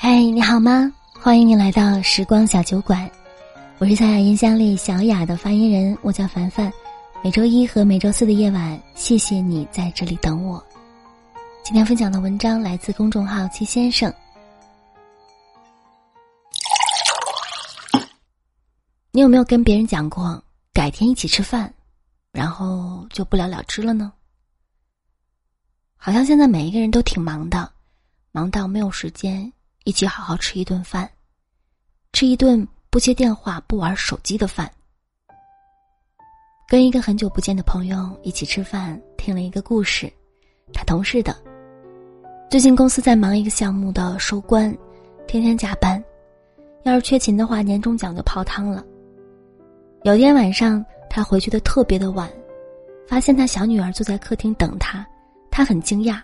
[0.00, 0.92] 嗨，你好吗？
[1.12, 3.10] 欢迎你来到时光小酒馆，
[3.78, 6.72] 我是小雅音箱里小雅的发言人，我叫凡凡。
[7.20, 10.64] 每周一和每周四的夜晚，谢谢你在这里等我。
[11.64, 14.14] 今天分享的文章来自公众号七先生。
[19.10, 20.40] 你有没有跟别人讲过
[20.72, 21.74] 改天一起吃饭，
[22.30, 24.12] 然后就不了了之了呢？
[25.96, 27.68] 好像现在每一个人都挺忙的，
[28.30, 29.52] 忙到没有时间
[29.88, 31.08] 一起好好吃一顿饭，
[32.12, 34.70] 吃一顿不接电话、不玩手机的饭。
[36.68, 40.12] 跟一个很久不见的朋友一起吃饭，听了一个故事，
[40.74, 41.34] 他同事的。
[42.50, 44.70] 最近公司在忙一个项目的收官，
[45.26, 46.04] 天天加班，
[46.82, 48.84] 要是缺勤的话，年终奖就泡汤了。
[50.02, 52.30] 有天晚上，他回去的特别的晚，
[53.06, 55.06] 发现他小女儿坐在客厅等他，
[55.50, 56.20] 他很惊讶，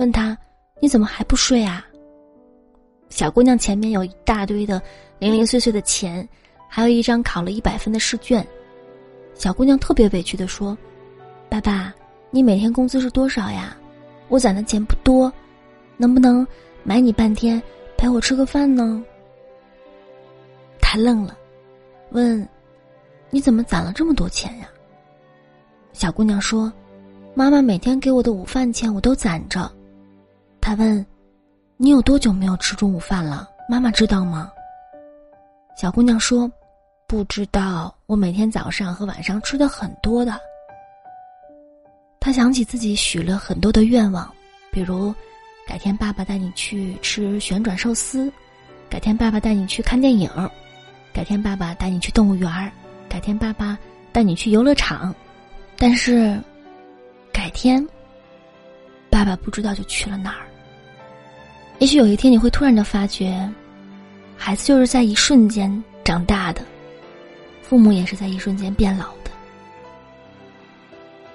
[0.00, 0.36] 问他
[0.82, 1.86] ：“你怎么还不睡啊？”
[3.08, 4.80] 小姑娘前面有一大堆的
[5.18, 6.28] 零零碎碎的钱，
[6.68, 8.46] 还有一张考了一百分的试卷。
[9.34, 10.76] 小姑娘特别委屈的说
[11.48, 11.94] ：“爸爸，
[12.30, 13.76] 你每天工资是多少呀？
[14.28, 15.32] 我攒的钱不多，
[15.96, 16.46] 能不能
[16.82, 17.62] 买你半天
[17.96, 19.04] 陪我吃个饭呢？”
[20.80, 21.36] 他愣了，
[22.10, 22.46] 问
[23.30, 24.68] ：“你怎么攒了这么多钱呀？”
[25.92, 26.72] 小姑娘说
[27.34, 29.70] ：“妈妈每天给我的午饭钱我都攒着。”
[30.60, 31.04] 他问
[31.76, 33.48] ：“你有多久没有吃中午饭了？
[33.68, 34.50] 妈妈知道吗？”
[35.76, 36.50] 小姑娘说。
[37.08, 40.36] 不知道，我每天早上和晚上吃的很多的。
[42.18, 44.28] 她想起自己许了很多的愿望，
[44.72, 45.14] 比如，
[45.68, 48.28] 改天爸爸带你去吃旋转寿司，
[48.90, 50.28] 改天爸爸带你去看电影，
[51.12, 52.72] 改天爸爸带你去动物园儿，
[53.08, 53.78] 改天爸爸
[54.10, 55.14] 带你去游乐场。
[55.78, 56.36] 但是，
[57.32, 57.86] 改天，
[59.08, 60.46] 爸爸不知道就去了哪儿。
[61.78, 63.48] 也许有一天你会突然的发觉，
[64.36, 66.62] 孩子就是在一瞬间长大的。
[67.62, 69.30] 父母也是在一瞬间变老的。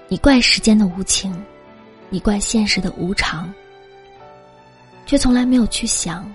[0.08, 1.32] 你怪时间的无情，
[2.10, 3.54] 你怪现实的无常，
[5.06, 6.30] 却从来没有去想。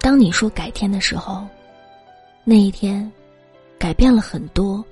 [0.00, 1.46] 当你说改天的时候，
[2.44, 3.10] 那一天，
[3.78, 4.82] 改变了很多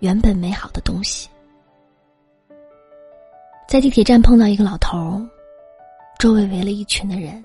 [0.00, 1.28] 原本美好的东西。
[3.66, 5.26] 在地铁站碰到一个老头儿，
[6.22, 7.44] 周围围了一群的人。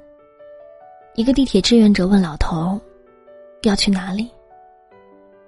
[1.16, 2.80] 一个地铁志愿者问老头
[3.66, 4.30] ：“要去哪里？”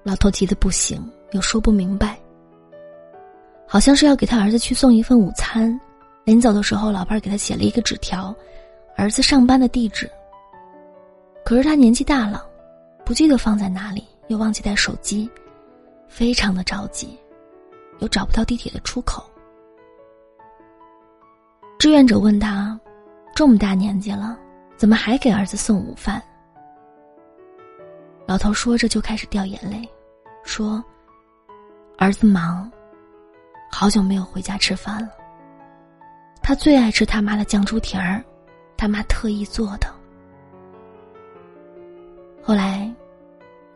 [0.01, 0.99] 老头急得不行，
[1.33, 2.19] 又说不明白。
[3.67, 5.79] 好像是要给他儿子去送一份午餐，
[6.23, 8.33] 临走的时候，老伴儿给他写了一个纸条，
[8.95, 10.09] 儿子上班的地址。
[11.45, 12.43] 可是他年纪大了，
[13.05, 15.29] 不记得放在哪里，又忘记带手机，
[16.07, 17.15] 非常的着急，
[17.99, 19.23] 又找不到地铁的出口。
[21.77, 22.77] 志愿者问他
[23.39, 24.37] ：“这么大年纪了，
[24.75, 26.21] 怎么还给儿子送午饭？”
[28.27, 29.89] 老头说着就开始掉眼泪，
[30.43, 30.83] 说
[31.97, 32.69] ：“儿子忙，
[33.71, 35.11] 好久没有回家吃饭了。
[36.43, 38.21] 他最爱吃他妈的酱猪蹄儿，
[38.75, 39.87] 他妈特意做的。”
[42.43, 42.93] 后来，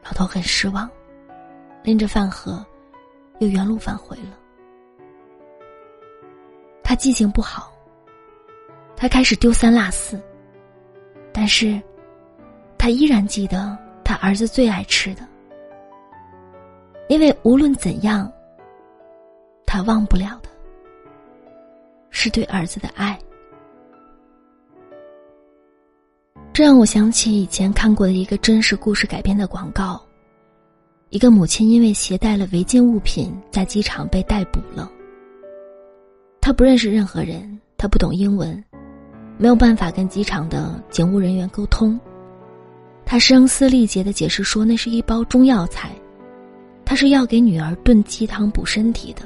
[0.03, 0.91] 老头很失望，
[1.83, 2.65] 拎着饭盒，
[3.39, 4.37] 又原路返回了。
[6.83, 7.72] 他记性不好，
[9.03, 10.17] 他开始丢三落四，
[11.33, 11.77] 但是，
[12.77, 13.77] 他依然记得。
[14.01, 15.27] 他儿子最爱吃的，
[17.09, 18.31] 因为无论怎样，
[19.65, 20.49] 他忘不了的，
[22.11, 23.19] 是对儿子的爱。
[26.53, 30.01] 这让我想起以前看过的一个真实故事改编的广告：
[31.09, 34.89] 一个母亲因为携带了违禁物品，在机场被逮捕了。
[36.39, 38.63] 他不认识任何人，他不懂英文，
[39.37, 41.99] 没有办法跟机场的警务人员沟通。
[43.05, 45.91] 他声嘶力竭的解释说：“那是一包中药材，
[46.85, 49.21] 他是要给女儿炖鸡汤补身体的。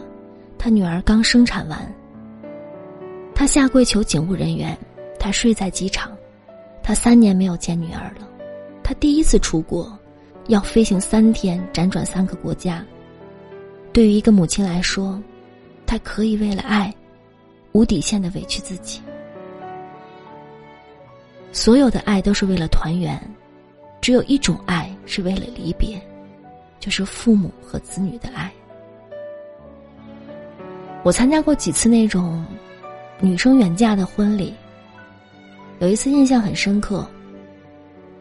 [0.58, 1.94] 他女儿刚生产完。
[3.36, 4.76] 他下跪求警务人员，
[5.20, 6.12] 他睡在机场，
[6.82, 8.28] 他三年没有见女儿了。
[8.84, 9.96] 他第一次出国，
[10.48, 12.84] 要飞行三天，辗转三个国家。
[13.94, 15.22] 对于一个母亲来说，
[15.86, 16.94] 她可以为了爱，
[17.74, 19.00] 无底线的委屈自己。
[21.58, 23.20] 所有的爱都是为了团圆。”
[24.00, 26.00] 只有一种爱是为了离别，
[26.80, 28.50] 就是父母和子女的爱。
[31.04, 32.46] 我参加过几次那种
[33.20, 34.54] 女生远嫁的婚礼，
[35.80, 37.06] 有一次印象很深刻。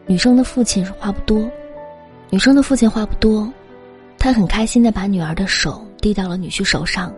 [0.07, 1.49] 女生的父亲话不多，
[2.31, 3.49] 女生的父亲话不多，
[4.17, 7.13] 他很开心的把女儿的手递到了女婿手上，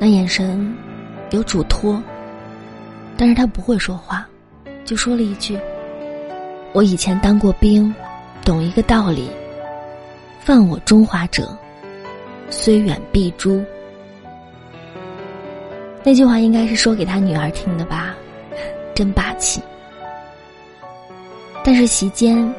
[0.00, 0.74] 那眼神
[1.30, 2.02] 有嘱托，
[3.16, 4.27] 但是他不会说话，
[4.88, 5.58] 就说了一句。
[6.72, 7.94] 我以前当过兵，
[8.42, 9.28] 懂一个道理：
[10.40, 11.54] 犯我中华者，
[12.48, 13.62] 虽远必诛。
[16.02, 18.16] 那句话应该是说给他女儿听的吧，
[18.94, 19.60] 真霸气。
[21.62, 22.50] 但是席间，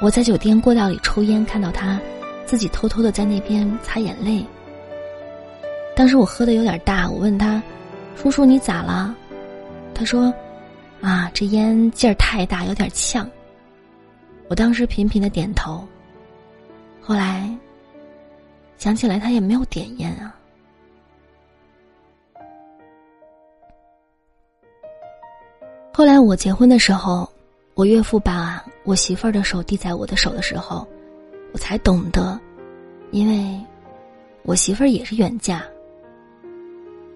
[0.00, 2.00] 我在酒店过道里抽烟，看到他
[2.46, 4.44] 自己偷偷的在那边擦眼泪。
[5.94, 7.62] 当时我喝的有点大，我问他
[8.20, 9.14] ：“叔叔你咋了？”
[9.94, 10.34] 他说
[11.00, 13.28] ：“啊，这烟劲儿太大，有点呛。”
[14.48, 15.86] 我当时频频的点头。
[17.00, 17.48] 后来
[18.76, 20.34] 想起来，他也没有点烟啊。
[25.92, 27.30] 后来我结婚的时候，
[27.74, 30.86] 我岳父把我媳妇儿的手递在我的手的时候，
[31.52, 32.38] 我才懂得，
[33.10, 33.60] 因为
[34.42, 35.62] 我媳妇儿也是远嫁。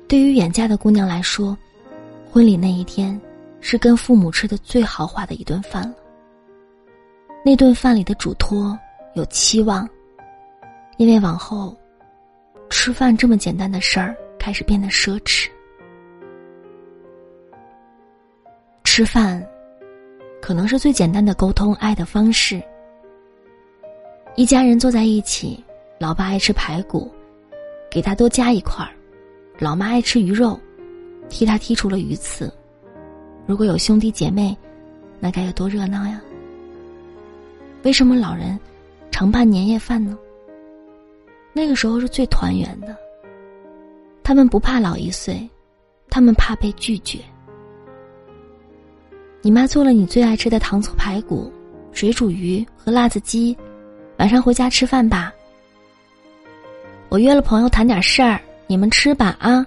[0.07, 1.57] 对于远嫁的姑娘来说，
[2.31, 3.19] 婚礼那一天
[3.67, 5.95] 是跟父母吃的最豪华的一顿饭了。
[7.43, 8.79] 那顿饭里的嘱托
[9.15, 9.89] 有期望，
[10.99, 11.75] 因为往后
[12.69, 15.49] 吃饭这么简单的事儿开始变得奢侈。
[18.85, 19.43] 吃饭，
[20.43, 22.63] 可能是最简单的沟通爱的方式。
[24.37, 25.65] 一家人坐在一起，
[25.99, 27.11] 老爸爱吃排骨，
[27.91, 28.93] 给他多加一块儿；
[29.59, 30.61] 老妈爱吃鱼肉，
[31.31, 32.53] 替他剔除了鱼刺。
[33.47, 34.57] 如果有兄弟姐妹，
[35.21, 36.21] 那该有多热闹呀！
[37.83, 38.59] 为什么老人
[39.11, 40.17] 常办年夜饭呢？
[41.53, 42.97] 那个时候是最团圆的。
[44.23, 45.47] 他们不怕老一岁，
[46.09, 47.19] 他们怕被拒绝。
[49.43, 51.53] 你妈做了你最爱吃的糖醋排骨、
[51.93, 53.55] 水煮鱼和辣子鸡，
[54.17, 55.31] 晚上回家吃饭吧。
[57.11, 59.65] 我约了朋友谈点事儿，你们吃吧啊。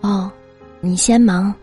[0.00, 0.32] 哦，
[0.80, 1.54] 你先忙。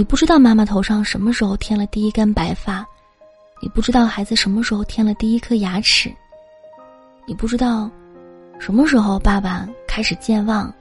[0.00, 2.86] 你不知道妈妈头上什么时候添了第一根白发，
[3.60, 6.10] 你不知道孩子什么时候添了第一颗牙齿，
[7.26, 7.90] 你不知道
[8.58, 10.72] 什么时候爸爸开始健忘，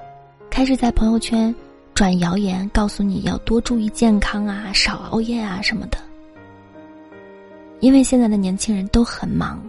[0.49, 1.53] 开始在朋友圈。
[1.93, 5.97] 转谣言，告诉你要多注意健康啊，少熬夜啊什么的。
[7.81, 9.61] 因为现在的年轻人都很忙，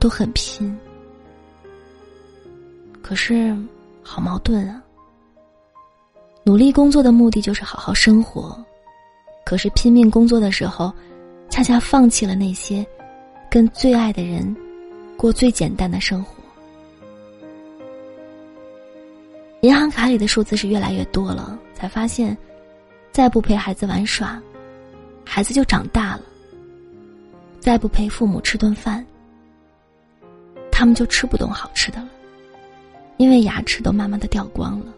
[0.00, 0.74] 都很拼。
[3.02, 3.54] 可是，
[4.02, 4.82] 好矛盾啊！
[6.42, 8.58] 努力工作的目的就是好好生活，
[9.48, 10.92] 可是拼命工作的时候，
[11.48, 12.86] 恰恰放弃了那些
[13.48, 14.54] 跟最爱的人
[15.16, 16.34] 过最简单的生活。
[19.62, 22.36] 银行卡里的数字是越来越多了，才发现，
[23.10, 24.38] 再不陪孩子玩耍，
[25.24, 26.20] 孩子就长大了；
[27.58, 29.02] 再不陪父母吃顿饭，
[30.70, 32.08] 他们就吃不懂好吃的了，
[33.16, 34.92] 因为牙齿都慢慢的掉光了。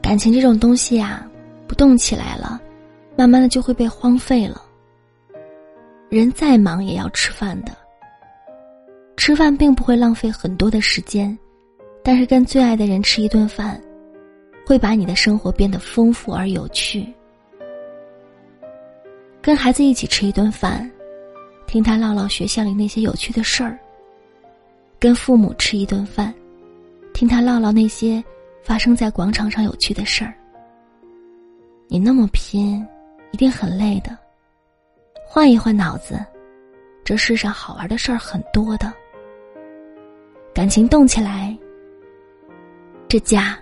[0.00, 1.28] 感情这种东西呀，
[1.66, 2.60] 不动起来了，
[3.16, 4.62] 慢慢的就会被荒废了。
[6.08, 7.72] 人再忙也要吃饭的，
[9.16, 11.36] 吃饭并不会浪费很多的时间。
[12.02, 13.80] 但是跟最爱的人吃一顿饭，
[14.66, 17.10] 会把你的生活变得丰富而有趣。
[19.40, 20.88] 跟孩子一起吃一顿饭，
[21.66, 23.78] 听他唠唠学校里那些有趣的事儿。
[25.00, 26.32] 跟父母吃一顿饭，
[27.14, 28.22] 听他唠唠那些
[28.62, 30.34] 发生在广场上有趣的事儿。
[31.88, 32.86] 你那么拼，
[33.32, 34.16] 一定很累的。
[35.26, 36.18] 换一换脑子，
[37.04, 38.92] 这世上好玩的事儿很多的。
[40.54, 41.56] 感情动起来。
[43.06, 43.56] 这家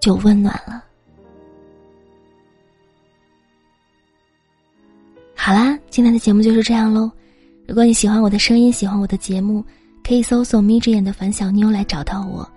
[0.00, 0.82] 就温暖了。
[5.36, 7.08] 好啦，今天的节目就是这样喽。
[7.68, 9.64] 如果你喜欢我的声音，喜欢我的节目，
[10.02, 12.50] 可以搜索“眯着眼的樊小妞”来找到我。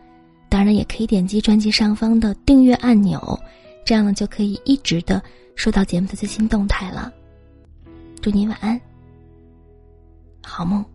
[0.63, 3.37] 当然，也可以点击专辑上方的订阅按钮，
[3.83, 5.21] 这样呢就可以一直的
[5.57, 7.11] 收到节目的最新动态了。
[8.21, 8.79] 祝您晚安，
[10.41, 10.92] 好梦。